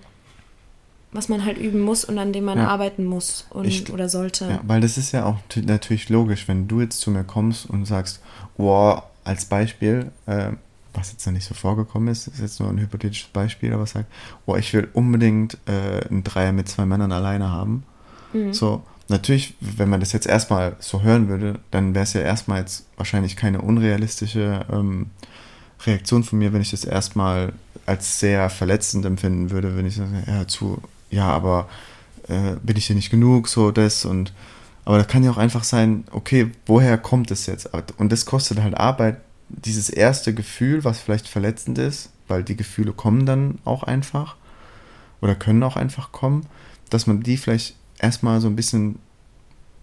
[1.17, 2.69] was man halt üben muss und an dem man ja.
[2.69, 4.47] arbeiten muss und, ich, oder sollte.
[4.47, 7.87] Ja, weil das ist ja auch natürlich logisch, wenn du jetzt zu mir kommst und
[7.87, 8.21] sagst,
[8.57, 10.51] wow, als Beispiel, äh,
[10.95, 14.07] was jetzt noch nicht so vorgekommen ist, ist jetzt nur ein hypothetisches Beispiel, aber sagt,
[14.47, 17.85] oh, ich will unbedingt äh, einen Dreier mit zwei Männern alleine haben.
[18.33, 18.53] Mhm.
[18.53, 22.61] So, natürlich, wenn man das jetzt erstmal so hören würde, dann wäre es ja erstmal
[22.61, 25.11] jetzt wahrscheinlich keine unrealistische ähm,
[25.85, 27.53] Reaktion von mir, wenn ich das erstmal
[27.85, 31.69] als sehr verletzend empfinden würde, wenn ich sage, ja, zu, ja, aber
[32.29, 34.33] äh, bin ich hier nicht genug, so das und
[34.87, 37.69] aber da kann ja auch einfach sein, okay, woher kommt es jetzt?
[37.99, 42.93] Und das kostet halt Arbeit, dieses erste Gefühl, was vielleicht verletzend ist, weil die Gefühle
[42.93, 44.37] kommen dann auch einfach
[45.21, 46.47] oder können auch einfach kommen,
[46.89, 49.01] dass man die vielleicht erstmal so ein bisschen,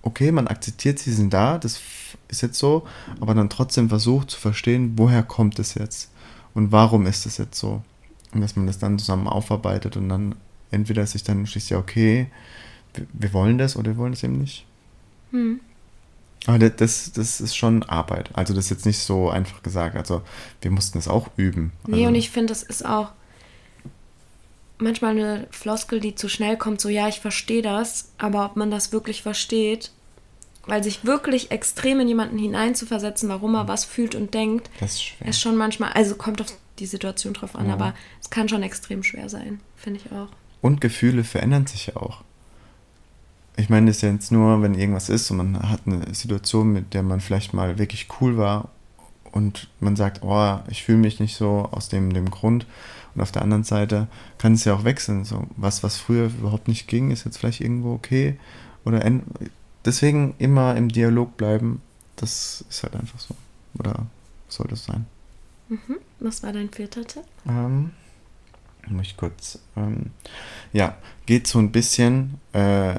[0.04, 1.82] okay, man akzeptiert, sie sind da, das
[2.30, 2.88] ist jetzt so,
[3.20, 6.12] aber dann trotzdem versucht zu verstehen, woher kommt es jetzt
[6.54, 7.82] und warum ist es jetzt so.
[8.34, 10.36] Und dass man das dann zusammen aufarbeitet und dann
[10.74, 12.28] entweder sich dann schließt, ja, okay,
[13.14, 14.66] wir, wollen das oder wir wollen das eben nicht.
[15.32, 15.60] Hm.
[16.46, 18.30] Aber das, das ist schon Arbeit.
[18.34, 19.96] Also das ist jetzt nicht so einfach gesagt.
[19.96, 20.22] Also
[20.62, 21.72] wir mussten es auch üben.
[21.88, 23.12] Nee, also, und ich finde, das ist auch
[24.78, 28.70] manchmal eine Floskel, die zu schnell kommt, so ja, ich verstehe das, aber ob man
[28.70, 29.92] das wirklich versteht,
[30.66, 35.14] weil sich wirklich extrem in jemanden hineinzuversetzen, warum er was fühlt und denkt, das ist,
[35.26, 37.74] ist schon manchmal, also kommt auf die Situation drauf an, ja.
[37.74, 40.30] aber es kann schon extrem schwer sein, finde ich auch.
[40.64, 42.24] Und Gefühle verändern sich ja auch
[43.56, 46.74] ich meine, das ist ja jetzt nur, wenn irgendwas ist und man hat eine Situation,
[46.74, 48.70] mit der man vielleicht mal wirklich cool war
[49.32, 52.66] und man sagt, oh, ich fühle mich nicht so aus dem, dem Grund.
[53.14, 54.08] Und auf der anderen Seite
[54.40, 55.24] kann es ja auch wechseln.
[55.24, 58.40] So, was, was früher überhaupt nicht ging, ist jetzt vielleicht irgendwo okay.
[58.86, 59.04] Oder
[59.86, 61.82] deswegen immer im Dialog bleiben,
[62.16, 63.36] das ist halt einfach so.
[63.78, 64.08] Oder
[64.50, 65.06] soll das sein?
[65.70, 65.98] Mhm.
[66.20, 67.24] Was war dein vierter Tipp?
[67.48, 67.92] Ähm,
[68.88, 69.60] muss ich kurz.
[69.76, 70.12] Ähm,
[70.72, 72.40] ja, geht so ein bisschen.
[72.54, 72.96] Äh,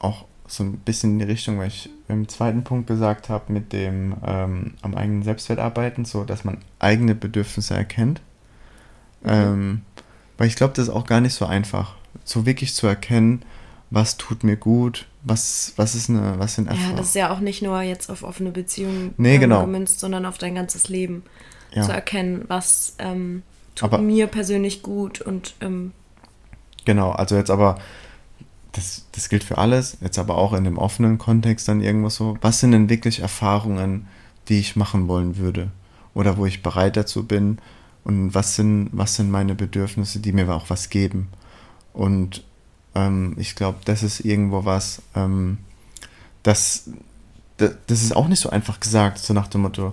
[0.00, 3.72] auch so ein bisschen in die Richtung, weil ich im zweiten Punkt gesagt habe, mit
[3.72, 8.20] dem ähm, am eigenen Selbstwert arbeiten, so dass man eigene Bedürfnisse erkennt.
[9.22, 9.30] Mhm.
[9.30, 9.80] Ähm,
[10.36, 13.42] weil ich glaube, das ist auch gar nicht so einfach, so wirklich zu erkennen,
[13.90, 16.90] was tut mir gut, was, was ist eine, was sind Erfahrungen.
[16.92, 19.62] Ja, das ist ja auch nicht nur jetzt auf offene Beziehungen nee, genau.
[19.62, 21.22] gemünzt, sondern auf dein ganzes Leben
[21.72, 21.82] ja.
[21.82, 23.42] zu erkennen, was ähm,
[23.74, 25.92] tut aber, mir persönlich gut und ähm,
[26.84, 27.78] genau, also jetzt aber
[28.72, 32.36] das, das gilt für alles, jetzt aber auch in dem offenen Kontext dann irgendwo so,
[32.40, 34.08] was sind denn wirklich Erfahrungen,
[34.48, 35.70] die ich machen wollen würde
[36.14, 37.58] oder wo ich bereit dazu bin?
[38.04, 41.28] Und was sind, was sind meine Bedürfnisse, die mir auch was geben.
[41.92, 42.42] Und
[42.96, 45.58] ähm, ich glaube, das ist irgendwo was, ähm,
[46.42, 46.90] das,
[47.58, 49.92] das, das ist auch nicht so einfach gesagt, so nach dem Motto,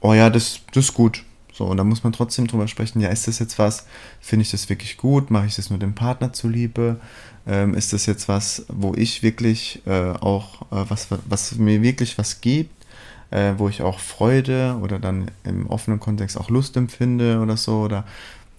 [0.00, 1.22] oh ja, das, das ist gut,
[1.54, 3.86] so, und da muss man trotzdem drüber sprechen, ja, ist das jetzt was,
[4.20, 6.98] finde ich das wirklich gut, mache ich das nur dem Partner zuliebe,
[7.46, 12.18] ähm, ist das jetzt was, wo ich wirklich äh, auch, äh, was, was mir wirklich
[12.18, 12.84] was gibt,
[13.30, 17.82] äh, wo ich auch Freude oder dann im offenen Kontext auch Lust empfinde oder so,
[17.82, 18.04] oder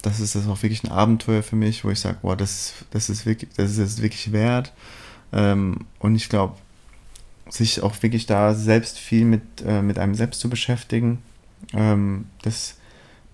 [0.00, 3.10] das ist das auch wirklich ein Abenteuer für mich, wo ich sage, boah, das, das
[3.10, 4.72] ist wirklich, das ist jetzt wirklich wert.
[5.34, 6.54] Ähm, und ich glaube,
[7.50, 11.18] sich auch wirklich da selbst viel mit, äh, mit einem selbst zu beschäftigen,
[11.72, 12.76] ähm, das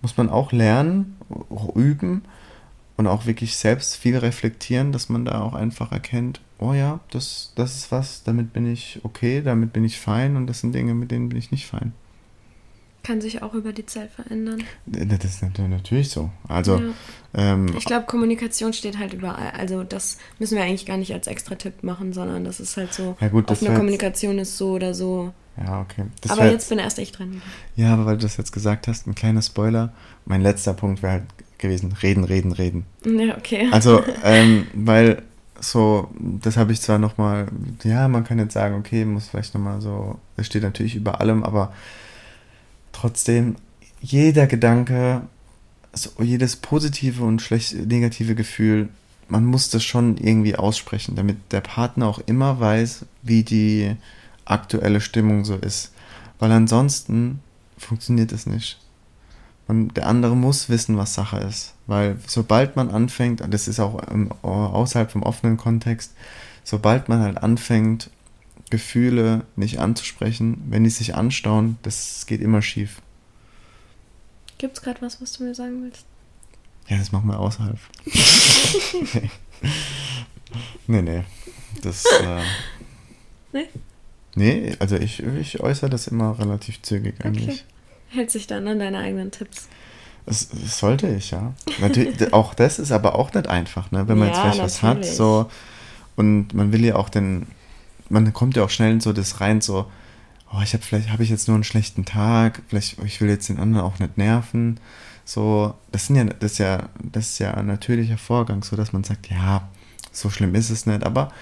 [0.03, 1.17] muss man auch lernen,
[1.51, 2.23] auch üben.
[2.99, 7.53] und auch wirklich selbst viel reflektieren, dass man da auch einfach erkennt, oh ja, das,
[7.57, 10.95] das ist was, damit bin ich okay, damit bin ich fein und das sind Dinge,
[10.95, 11.93] mit denen bin ich nicht fein.
[13.03, 14.63] Kann sich auch über die Zeit verändern.
[14.87, 16.31] Das ist natürlich so.
[16.47, 16.93] Also, ja.
[17.35, 19.51] ähm, ich glaube, Kommunikation steht halt überall.
[19.59, 22.95] Also, das müssen wir eigentlich gar nicht als extra Tipp machen, sondern das ist halt
[22.95, 23.17] so.
[23.21, 25.33] Ja, gut, offene Kommunikation ist so oder so.
[25.57, 26.05] Ja, okay.
[26.23, 27.43] Das aber jetzt bin erst ich dran.
[27.77, 29.93] Ja, aber weil du das jetzt gesagt hast, ein kleiner Spoiler.
[30.25, 31.25] Mein letzter Punkt wäre halt
[31.59, 32.87] gewesen: reden, reden, reden.
[33.05, 33.69] Ja, okay.
[33.71, 35.23] Also, ähm, weil
[35.61, 37.47] so, das habe ich zwar nochmal,
[37.85, 41.45] ja, man kann jetzt sagen, okay, muss vielleicht nochmal so, das steht natürlich über allem,
[41.45, 41.73] aber
[42.91, 43.57] trotzdem,
[44.01, 45.23] jeder Gedanke,
[45.93, 48.89] so jedes positive und schlecht, negative Gefühl,
[49.29, 53.95] man muss das schon irgendwie aussprechen, damit der Partner auch immer weiß, wie die
[54.53, 55.93] aktuelle Stimmung so ist.
[56.39, 57.41] Weil ansonsten
[57.79, 58.79] funktioniert es nicht.
[59.69, 61.75] Man, der andere muss wissen, was Sache ist.
[61.87, 66.15] Weil sobald man anfängt, das ist auch im, außerhalb vom offenen Kontext,
[66.65, 68.11] sobald man halt anfängt,
[68.71, 73.03] Gefühle nicht anzusprechen, wenn die sich anstauen, das geht immer schief.
[74.57, 76.07] Gibt es gerade was, was du mir sagen willst?
[76.89, 77.79] Ja, das machen wir außerhalb.
[79.15, 79.31] nee.
[80.87, 81.25] nee, nee.
[81.83, 82.05] Das.
[82.05, 82.43] Äh,
[83.53, 83.69] nee?
[84.35, 87.49] Nee, also ich, ich äußere das immer relativ zügig eigentlich.
[87.49, 88.19] Okay.
[88.19, 89.69] Hält sich dann an deine eigenen Tipps.
[90.27, 91.53] Das, das sollte ich, ja.
[91.81, 94.07] Natürlich, auch das ist aber auch nicht einfach, ne?
[94.07, 95.51] Wenn man ja, jetzt vielleicht was hat, so
[96.17, 97.47] und man will ja auch den,
[98.09, 99.91] man kommt ja auch schnell in so das rein, so,
[100.53, 103.49] oh, ich habe vielleicht, habe ich jetzt nur einen schlechten Tag, vielleicht, ich will jetzt
[103.49, 104.79] den anderen auch nicht nerven.
[105.25, 108.93] So, das sind ja, das ist ja, das ist ja ein natürlicher Vorgang, so dass
[108.93, 109.69] man sagt, ja,
[110.11, 111.33] so schlimm ist es nicht, aber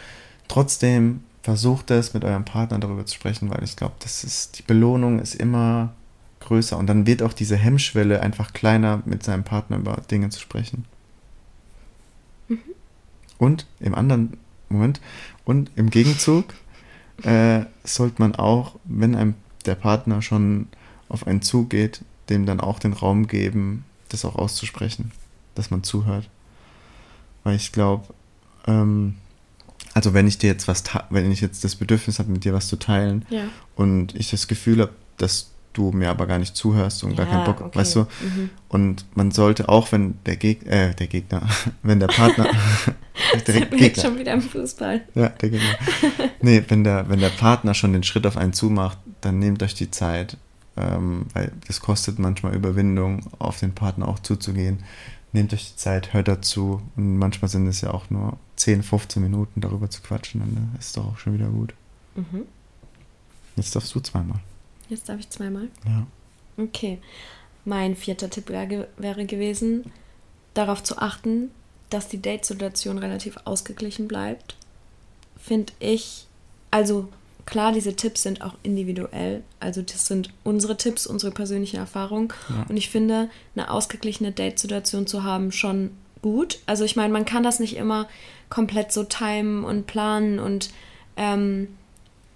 [0.48, 4.62] trotzdem versucht es mit eurem Partner darüber zu sprechen, weil ich glaube, das ist, die
[4.62, 5.94] Belohnung ist immer
[6.40, 10.40] größer und dann wird auch diese Hemmschwelle einfach kleiner, mit seinem Partner über Dinge zu
[10.40, 10.84] sprechen.
[12.48, 12.58] Mhm.
[13.38, 14.36] Und im anderen
[14.68, 15.00] Moment,
[15.44, 16.46] und im Gegenzug
[17.22, 19.34] äh, sollte man auch, wenn einem
[19.66, 20.68] der Partner schon
[21.08, 25.12] auf einen zugeht, dem dann auch den Raum geben, das auch auszusprechen,
[25.54, 26.28] dass man zuhört.
[27.44, 28.14] Weil ich glaube,
[28.66, 29.16] ähm,
[29.94, 32.68] also wenn ich dir jetzt was, wenn ich jetzt das Bedürfnis habe, mit dir was
[32.68, 33.44] zu teilen ja.
[33.76, 37.26] und ich das Gefühl habe, dass du mir aber gar nicht zuhörst und ja, gar
[37.26, 37.78] keinen Bock, okay.
[37.78, 38.00] weißt du?
[38.00, 38.50] Mhm.
[38.68, 41.42] Und man sollte auch, wenn der Gegner, äh, der Gegner,
[41.82, 42.48] wenn der Partner,
[43.46, 45.02] der Gegner, schon wieder im Fußball.
[45.14, 45.78] Ja, der Gegner.
[46.40, 49.74] nee, wenn der, wenn der Partner schon den Schritt auf einen zumacht, dann nehmt euch
[49.74, 50.36] die Zeit,
[50.76, 54.82] ähm, weil das kostet manchmal Überwindung, auf den Partner auch zuzugehen.
[55.32, 59.22] Nehmt euch die Zeit, hört dazu und manchmal sind es ja auch nur 10, 15
[59.22, 61.72] Minuten darüber zu quatschen, dann ist doch auch schon wieder gut.
[62.16, 62.46] Mhm.
[63.56, 64.40] Jetzt darfst du zweimal.
[64.88, 65.68] Jetzt darf ich zweimal?
[65.84, 66.06] Ja.
[66.56, 66.98] Okay.
[67.64, 69.92] Mein vierter Tipp wäre, wäre gewesen,
[70.54, 71.50] darauf zu achten,
[71.90, 74.56] dass die Date-Situation relativ ausgeglichen bleibt.
[75.36, 76.26] Finde ich,
[76.70, 77.08] also
[77.50, 79.42] klar, diese Tipps sind auch individuell.
[79.58, 82.32] Also das sind unsere Tipps, unsere persönliche Erfahrung.
[82.48, 82.64] Ja.
[82.68, 85.90] Und ich finde, eine ausgeglichene Date-Situation zu haben schon
[86.22, 86.60] gut.
[86.66, 88.08] Also ich meine, man kann das nicht immer
[88.48, 90.70] komplett so timen und planen und
[91.16, 91.68] ähm,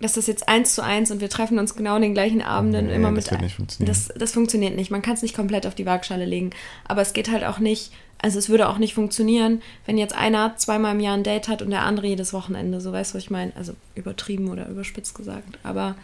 [0.00, 2.86] dass das jetzt eins zu eins und wir treffen uns genau in den gleichen Abenden
[2.88, 3.24] nee, immer mit.
[3.24, 3.94] Das, wird nicht funktionieren.
[3.94, 4.90] Das, das funktioniert nicht.
[4.90, 6.50] Man kann es nicht komplett auf die Waagschale legen.
[6.84, 7.92] Aber es geht halt auch nicht,
[8.24, 11.60] also es würde auch nicht funktionieren, wenn jetzt einer zweimal im Jahr ein Date hat
[11.60, 12.80] und der andere jedes Wochenende.
[12.80, 13.54] So weißt du, was ich meine?
[13.54, 15.58] Also übertrieben oder überspitzt gesagt.
[15.62, 15.94] Aber.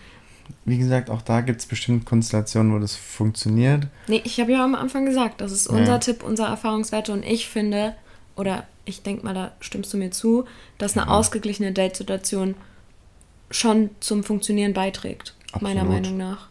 [0.67, 3.87] Wie gesagt, auch da gibt es bestimmt Konstellationen, wo das funktioniert.
[4.07, 5.99] Nee, ich habe ja am Anfang gesagt, das ist unser ja.
[5.99, 7.95] Tipp, unser Erfahrungswerte und ich finde,
[8.37, 10.45] oder ich denke mal, da stimmst du mir zu,
[10.77, 11.13] dass eine ja.
[11.13, 12.55] ausgeglichene Date-Situation
[13.51, 15.63] schon zum Funktionieren beiträgt, Absolut.
[15.63, 16.50] meiner Meinung nach.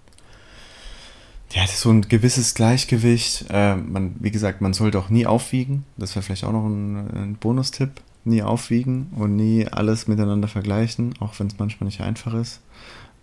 [1.53, 3.45] Ja, das ist so ein gewisses Gleichgewicht.
[3.49, 5.83] Äh, man, wie gesagt, man sollte auch nie aufwiegen.
[5.97, 8.01] Das wäre vielleicht auch noch ein, ein Bonustipp.
[8.25, 12.59] Nie aufwiegen und nie alles miteinander vergleichen, auch wenn es manchmal nicht einfach ist.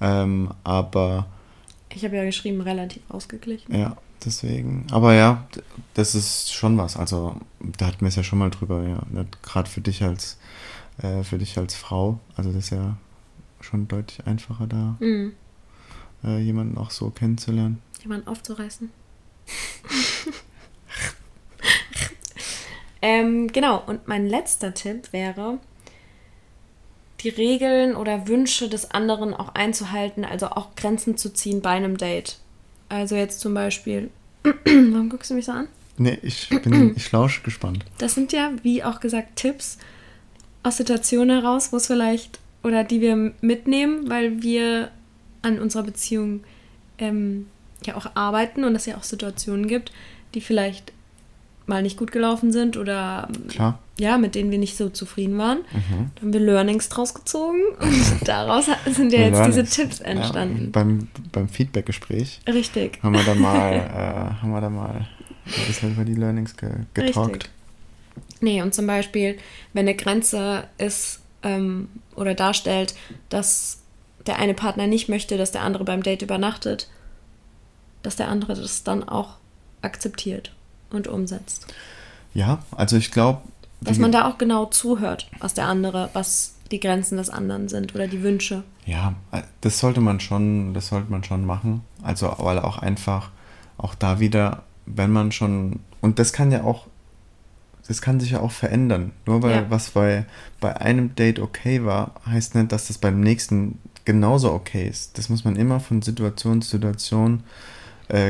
[0.01, 1.27] Ähm, aber.
[1.95, 3.75] Ich habe ja geschrieben, relativ ausgeglichen.
[3.75, 4.87] Ja, deswegen.
[4.91, 5.47] Aber ja,
[5.95, 6.97] das ist schon was.
[6.97, 9.03] Also, da hatten wir es ja schon mal drüber, ja.
[9.43, 10.39] Gerade für dich als,
[10.99, 12.19] äh, für dich als Frau.
[12.35, 12.97] Also, das ist ja
[13.61, 15.33] schon deutlich einfacher da, mhm.
[16.25, 17.83] äh, jemanden auch so kennenzulernen.
[18.07, 18.91] Jemanden aufzureißen.
[23.03, 25.59] ähm, genau, und mein letzter Tipp wäre,
[27.21, 31.97] die Regeln oder Wünsche des anderen auch einzuhalten, also auch Grenzen zu ziehen bei einem
[31.97, 32.39] Date.
[32.89, 34.11] Also jetzt zum Beispiel,
[34.43, 35.69] warum guckst du mich so an?
[35.99, 37.85] Nee, ich bin, ich lausche gespannt.
[37.99, 39.79] Das sind ja, wie auch gesagt, Tipps
[40.63, 44.91] aus Situationen heraus, wo es vielleicht oder die wir mitnehmen, weil wir
[45.43, 46.45] an unserer Beziehung
[46.99, 47.47] ähm,
[47.85, 49.93] ja auch arbeiten und es ja auch Situationen gibt,
[50.35, 50.93] die vielleicht
[51.67, 53.81] mal nicht gut gelaufen sind oder Klar.
[53.99, 55.59] ja, mit denen wir nicht so zufrieden waren.
[56.15, 60.65] Da haben wir Learnings draus gezogen und daraus sind ja jetzt diese Tipps entstanden.
[60.67, 63.01] Ja, beim, beim Feedback-Gespräch Richtig.
[63.03, 65.09] haben wir da mal, äh, haben wir da mal
[65.47, 67.51] ein bisschen über die Learnings ge getalkt.
[68.41, 69.37] Nee, und zum Beispiel,
[69.73, 72.95] wenn eine Grenze ist ähm, oder darstellt,
[73.29, 73.81] dass
[74.27, 76.89] der eine Partner nicht möchte, dass der andere beim Date übernachtet,
[78.07, 79.31] dass der andere das dann auch
[79.83, 80.53] akzeptiert
[80.91, 81.67] und umsetzt.
[82.35, 83.41] Ja, also ich glaube,
[83.81, 87.97] Dass man da auch genau zuhört, was der andere, was die Grenzen des anderen sind
[87.97, 88.63] oder die Wünsche.
[88.85, 91.83] Ja, äh, das sollte man schon, das sollte man schon machen.
[92.05, 93.31] Also, weil auch einfach,
[93.77, 96.87] auch da wieder, wenn man schon, und das kann ja auch,
[97.89, 99.13] das kann sich ja auch verändern.
[99.27, 99.67] Nur weil Ja.
[99.69, 100.27] was bei,
[100.61, 105.19] bei einem Date okay war, heißt nicht, dass das beim nächsten genauso okay ist.
[105.19, 107.76] Das muss man immer von Situation zu Situation, äh,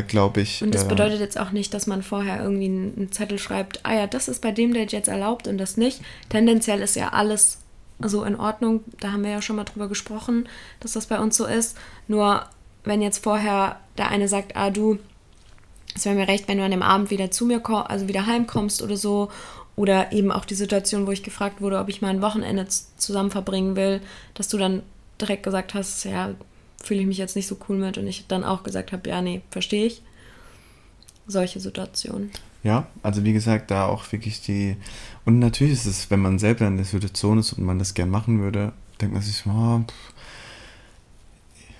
[0.07, 0.63] glaube ich.
[0.63, 3.81] Und das äh, bedeutet jetzt auch nicht, dass man vorher irgendwie einen einen Zettel schreibt,
[3.85, 6.01] ah ja, das ist bei dem Date jetzt erlaubt und das nicht.
[6.29, 7.59] Tendenziell ist ja alles
[8.01, 8.85] so in Ordnung.
[9.01, 10.49] Da haben wir ja schon mal drüber gesprochen,
[10.81, 11.77] dass das bei uns so ist.
[12.09, 12.47] Nur
[12.85, 14.99] wenn jetzt vorher der eine sagt, ah du,
[15.95, 18.27] es wäre mir recht, wenn du an dem Abend wieder zu mir kommst, also wieder
[18.27, 19.31] heimkommst oder so.
[19.75, 23.31] Oder eben auch die Situation, wo ich gefragt wurde, ob ich mal ein Wochenende zusammen
[23.31, 24.01] verbringen will,
[24.33, 24.83] dass du dann
[25.21, 26.31] direkt gesagt hast, ja,
[26.87, 29.21] fühle ich mich jetzt nicht so cool mit und ich dann auch gesagt habe, ja,
[29.21, 30.03] nee, verstehe ich.
[31.27, 32.31] Solche Situationen.
[32.63, 34.77] Ja, also wie gesagt, da auch wirklich die.
[35.25, 38.11] Und natürlich ist es, wenn man selber in der Situation ist und man das gern
[38.11, 39.81] machen würde, denkt man sich, oh,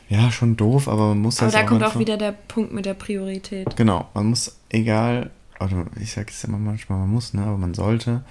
[0.09, 2.73] ja, schon doof, aber man muss Aber das da auch kommt auch wieder der Punkt
[2.73, 3.77] mit der Priorität.
[3.77, 7.75] Genau, man muss, egal, oder ich sage es immer manchmal, man muss, ne, aber man
[7.75, 8.25] sollte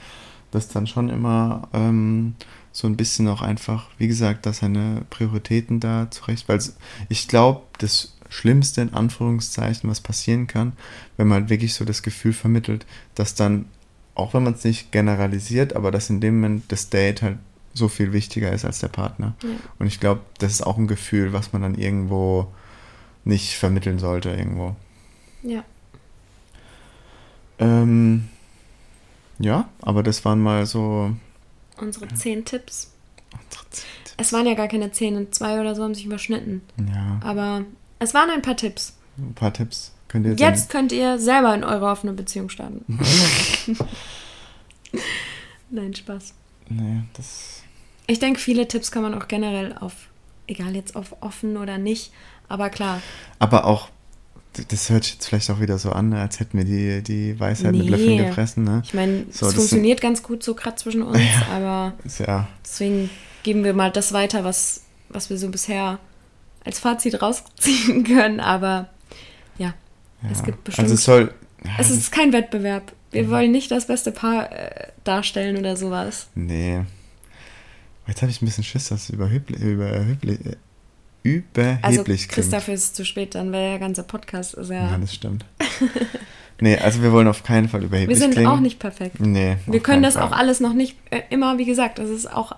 [0.51, 2.35] das dann schon immer ähm,
[2.75, 6.59] so ein bisschen auch einfach, wie gesagt, dass seine Prioritäten da zurecht, weil
[7.07, 10.73] ich glaube, das Schlimmste in Anführungszeichen, was passieren kann,
[11.15, 12.85] wenn man halt wirklich so das Gefühl vermittelt,
[13.15, 13.69] dass dann,
[14.13, 17.37] auch wenn man es nicht generalisiert, aber dass in dem Moment das Date halt
[17.73, 19.35] so viel wichtiger ist als der Partner.
[19.41, 19.49] Ja.
[19.79, 22.51] Und ich glaube, das ist auch ein Gefühl, was man dann irgendwo
[23.23, 24.75] nicht vermitteln sollte irgendwo.
[25.43, 25.63] Ja.
[27.57, 28.27] Ähm,
[29.39, 31.15] ja, aber das waren mal so.
[31.77, 32.91] Unsere zehn Tipps.
[33.33, 34.13] unsere zehn Tipps.
[34.17, 36.61] Es waren ja gar keine zehn und zwei oder so haben sich überschnitten.
[36.93, 37.63] Ja, Aber
[37.99, 38.95] es waren ein paar Tipps.
[39.17, 39.91] ein paar Tipps.
[40.07, 40.39] Könnt ihr jetzt.
[40.39, 42.85] Jetzt könnt ihr selber in eure offene Beziehung starten.
[45.69, 46.33] Nein, Spaß.
[46.69, 47.63] Nee, das.
[48.07, 49.93] Ich denke, viele Tipps kann man auch generell auf,
[50.47, 52.11] egal jetzt auf offen oder nicht,
[52.47, 53.01] aber klar,
[53.39, 53.89] Aber auch.
[54.69, 57.73] Das hört sich jetzt vielleicht auch wieder so an, als hätten wir die, die Weisheit
[57.73, 57.89] mit Nee.
[57.89, 58.81] Löffeln gefressen, ne?
[58.85, 61.19] ich meine, So, es funktioniert ganz gut so gerade zwischen uns,
[61.51, 62.47] aber Ist ja.
[62.63, 63.09] deswegen
[63.43, 65.99] geben wir mal das weiter, was, was wir so bisher
[66.63, 68.89] als Fazit rausziehen können, aber
[69.57, 69.73] ja,
[70.23, 70.29] ja.
[70.31, 70.85] es gibt bestimmt.
[70.85, 71.33] Also es soll.
[71.63, 72.93] Ja, es ist kein Wettbewerb.
[73.11, 76.27] Wir wollen nicht das beste Paar äh, darstellen oder sowas.
[76.35, 76.81] Nee.
[78.07, 80.39] Jetzt habe ich ein bisschen Schiss, dass es überheblich, überheblich,
[81.25, 81.41] äh,
[81.81, 82.53] Also überheblich Chris, klingt.
[82.53, 84.91] dafür ist es zu spät, dann wäre der ganze Podcast ist ja.
[84.91, 85.45] Ja, das stimmt.
[86.61, 88.47] nee, also wir wollen auf keinen Fall wir überheblich sind klingen.
[88.47, 89.19] auch nicht perfekt.
[89.19, 89.57] Nee.
[89.65, 90.23] Wir können das Fall.
[90.23, 92.53] auch alles noch nicht äh, immer, wie gesagt, das ist auch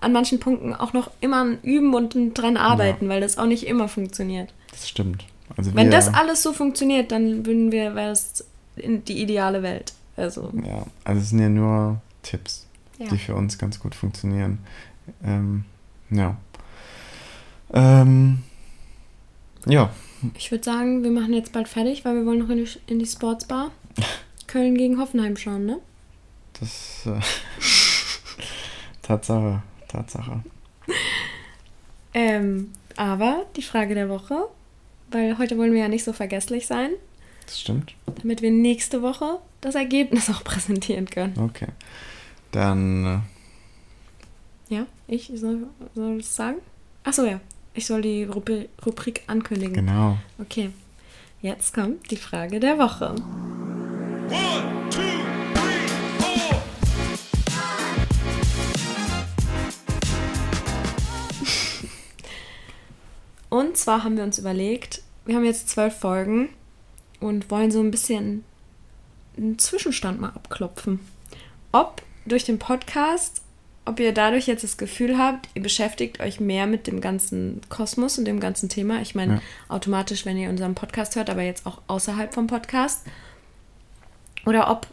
[0.00, 3.46] an manchen Punkten auch noch immer ein Üben und ein dran arbeiten, weil das auch
[3.46, 4.52] nicht immer funktioniert.
[4.72, 5.24] Das stimmt.
[5.56, 8.44] Also Wenn wir, das alles so funktioniert, dann würden wir, wäre es
[8.76, 9.92] die ideale Welt.
[10.16, 12.66] Also, Ja, also es sind ja nur Tipps,
[12.98, 13.06] ja.
[13.08, 14.58] die für uns ganz gut funktionieren.
[15.24, 15.64] Ähm,
[16.10, 16.36] ja.
[17.72, 18.42] Ähm,
[19.66, 19.90] ja,
[20.36, 22.98] Ich würde sagen, wir machen jetzt bald fertig, weil wir wollen noch in die, in
[22.98, 23.70] die Sportsbar.
[24.46, 25.78] Köln gegen Hoffenheim schauen, ne?
[26.60, 27.18] das äh,
[29.02, 30.42] Tatsache, Tatsache.
[32.14, 34.46] Ähm, aber die Frage der Woche,
[35.10, 36.90] weil heute wollen wir ja nicht so vergesslich sein,
[37.46, 37.94] Das stimmt.
[38.20, 41.34] damit wir nächste Woche das Ergebnis auch präsentieren können.
[41.38, 41.68] Okay.
[42.50, 43.24] Dann
[44.68, 46.58] äh, Ja, ich soll, soll es sagen?
[47.04, 47.40] Achso, ja.
[47.74, 49.72] Ich soll die Rubri Rubrik ankündigen.
[49.72, 50.18] genau.
[50.38, 50.70] Okay.
[51.40, 53.14] Jetzt kommt die Frage der Woche.
[53.14, 55.00] One, two,
[55.54, 56.62] three, four.
[63.58, 66.50] Und zwar haben wir uns überlegt, wir haben jetzt zwölf Folgen
[67.20, 68.44] und wollen so ein bisschen
[69.36, 71.00] einen Zwischenstand mal abklopfen.
[71.70, 73.41] Ob durch den Podcast,
[73.84, 78.16] ob ihr dadurch jetzt das Gefühl habt, ihr beschäftigt euch mehr mit dem ganzen Kosmos
[78.18, 79.00] und dem ganzen Thema.
[79.02, 79.40] Ich meine, Ja.
[79.68, 83.04] automatisch, wenn ihr unseren Podcast hört, aber jetzt auch außerhalb vom Podcast.
[84.46, 84.86] Oder ob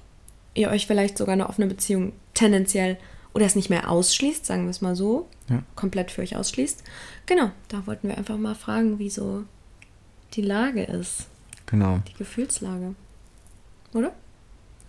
[0.54, 2.98] ihr euch vielleicht sogar eine offene Beziehung tendenziell
[3.34, 5.62] oder es nicht mehr ausschließt, sagen wir es mal so, Ja.
[5.76, 6.84] komplett für euch ausschließt.
[7.26, 9.44] Genau, da wollten wir einfach mal fragen, wie so
[10.34, 11.28] die Lage ist,
[11.68, 12.00] Genau.
[12.08, 12.96] die Gefühlslage.
[13.94, 14.12] Oder?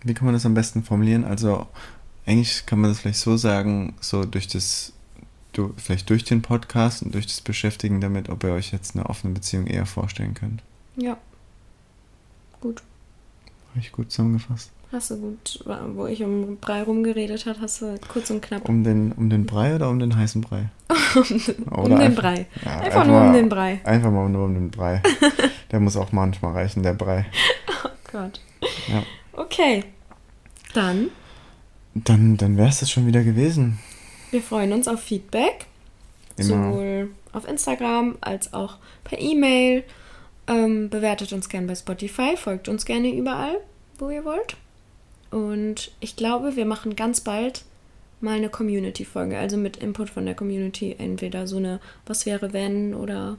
[0.03, 1.23] wie kann man das am besten formulieren?
[1.23, 1.67] Also
[2.31, 4.93] eigentlich kann man das vielleicht so sagen, so durch das,
[5.53, 9.05] du, vielleicht durch den Podcast und durch das Beschäftigen damit, ob ihr euch jetzt eine
[9.07, 10.63] offene Beziehung eher vorstellen könnt.
[10.95, 11.17] Ja.
[12.61, 12.81] Gut.
[13.69, 14.71] Habe ich gut zusammengefasst.
[14.91, 15.63] Hast du gut,
[15.95, 18.67] wo ich um Brei rumgeredet habe, hast du kurz und knapp.
[18.67, 20.69] Um den, um den Brei oder um den heißen Brei?
[21.71, 22.45] um den einfach- Brei.
[22.65, 23.79] Ja, einfach, nur um den Brei.
[23.85, 25.01] Einfach mal nur um den Brei.
[25.71, 27.25] Der muss auch manchmal reichen, der Brei.
[28.11, 28.41] Gott.
[28.89, 29.03] Ja.
[29.31, 29.85] Okay.
[30.73, 31.07] Dann,
[31.93, 33.79] Dann, dann wäre es das schon wieder gewesen.
[34.31, 35.65] wir freuen uns auf Feedback.
[36.37, 36.71] Immer.
[36.71, 39.83] Sowohl auf Instagram als auch per E-Mail.
[40.47, 43.57] Ähm, bewertet uns gerne bei Spotify, folgt uns gerne überall,
[43.99, 44.57] wo ihr wollt.
[45.29, 47.63] Und ich glaube, wir machen ganz bald
[48.19, 50.95] mal eine Community-Folge, also mit Input von der Community.
[50.97, 53.37] Entweder so eine Was wäre wenn oder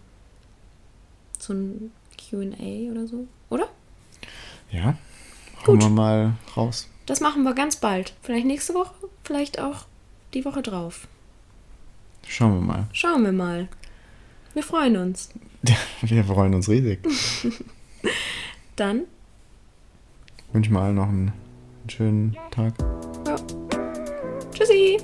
[1.39, 3.27] so ein QA oder so.
[3.51, 3.69] Oder?
[4.71, 4.97] Ja.
[5.67, 5.83] Hauen Gut.
[5.83, 6.89] wir mal raus.
[7.07, 8.15] Das machen wir ganz bald.
[8.23, 8.95] Vielleicht nächste Woche,
[9.25, 9.87] vielleicht auch
[10.35, 11.09] die Woche drauf.
[12.29, 12.87] Schauen wir mal.
[12.93, 13.69] Schauen wir mal.
[14.55, 15.31] Wir freuen uns.
[16.03, 16.99] Wir freuen uns riesig.
[18.77, 19.03] Dann,
[20.53, 21.33] Wünschen wir allen noch einen
[21.89, 22.75] schönen Tag.
[23.27, 23.37] ja.
[24.53, 24.99] Tschüssi.